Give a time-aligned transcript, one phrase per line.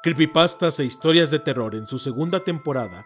[0.00, 3.04] Creepypastas e historias de terror en su segunda temporada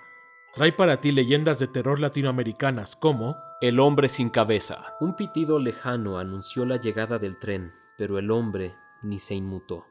[0.54, 4.94] trae para ti leyendas de terror latinoamericanas como El hombre sin cabeza.
[5.00, 9.86] Un pitido lejano anunció la llegada del tren, pero el hombre ni se inmutó.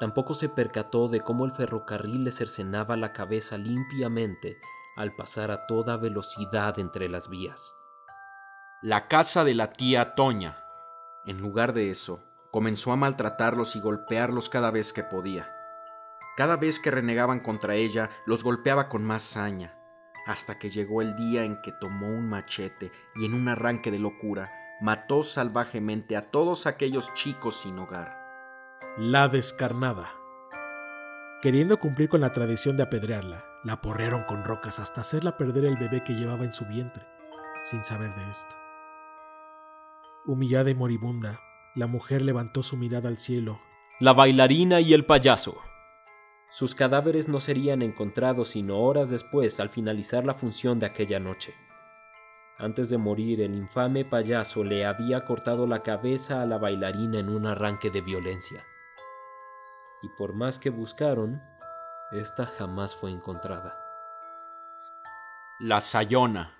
[0.00, 4.58] Tampoco se percató de cómo el ferrocarril le cercenaba la cabeza limpiamente
[4.96, 7.76] al pasar a toda velocidad entre las vías.
[8.82, 10.64] La casa de la tía Toña.
[11.26, 15.53] En lugar de eso, comenzó a maltratarlos y golpearlos cada vez que podía.
[16.36, 19.78] Cada vez que renegaban contra ella, los golpeaba con más saña,
[20.26, 23.98] hasta que llegó el día en que tomó un machete y en un arranque de
[23.98, 24.50] locura
[24.80, 28.12] mató salvajemente a todos aquellos chicos sin hogar.
[28.98, 30.12] La Descarnada.
[31.40, 35.76] Queriendo cumplir con la tradición de apedrearla, la porrearon con rocas hasta hacerla perder el
[35.76, 37.06] bebé que llevaba en su vientre,
[37.64, 38.56] sin saber de esto.
[40.26, 41.40] Humillada y moribunda,
[41.74, 43.60] la mujer levantó su mirada al cielo.
[44.00, 45.60] La bailarina y el payaso.
[46.54, 51.52] Sus cadáveres no serían encontrados sino horas después al finalizar la función de aquella noche.
[52.58, 57.28] Antes de morir, el infame payaso le había cortado la cabeza a la bailarina en
[57.28, 58.64] un arranque de violencia.
[60.00, 61.42] Y por más que buscaron,
[62.12, 63.76] esta jamás fue encontrada.
[65.58, 66.54] La Sayona.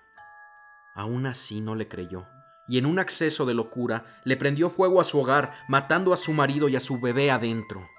[0.97, 2.27] Aún así no le creyó,
[2.67, 6.33] y en un acceso de locura le prendió fuego a su hogar, matando a su
[6.33, 7.94] marido y a su bebé adentro.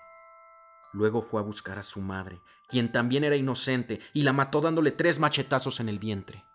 [0.96, 4.92] Luego fue a buscar a su madre, quien también era inocente, y la mató dándole
[4.92, 6.46] tres machetazos en el vientre.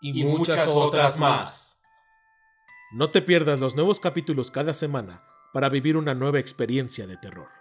[0.00, 1.78] Y, muchas otras más.
[2.92, 7.59] No te pierdas los nuevos capítulos cada semana para vivir una nueva experiencia de terror.